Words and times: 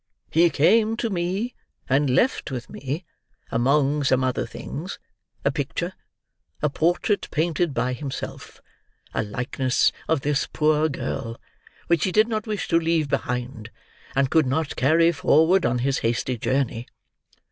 "He 0.31 0.49
came 0.49 0.97
to 0.97 1.11
me, 1.11 1.53
and 1.87 2.09
left 2.09 2.49
with 2.49 2.71
me, 2.71 3.05
among 3.51 4.03
some 4.03 4.23
other 4.23 4.47
things, 4.47 4.97
a 5.45 5.51
picture—a 5.51 6.69
portrait 6.71 7.27
painted 7.29 7.71
by 7.71 7.93
himself—a 7.93 9.21
likeness 9.21 9.91
of 10.07 10.21
this 10.21 10.47
poor 10.51 10.89
girl—which 10.89 12.03
he 12.03 12.11
did 12.11 12.27
not 12.27 12.47
wish 12.47 12.67
to 12.69 12.79
leave 12.79 13.09
behind, 13.09 13.69
and 14.15 14.31
could 14.31 14.47
not 14.47 14.75
carry 14.75 15.11
forward 15.11 15.67
on 15.67 15.77
his 15.77 15.99
hasty 15.99 16.35
journey. 16.35 16.87